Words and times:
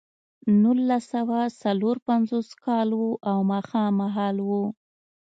نولس 0.61 1.03
سوه 1.13 1.39
څلور 1.61 1.95
پنځوس 2.07 2.49
کال 2.65 2.89
و 2.93 3.03
او 3.29 3.37
ماښام 3.51 3.91
مهال 4.01 4.35
و 4.47 4.49